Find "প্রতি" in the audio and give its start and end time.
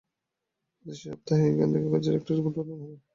0.73-0.93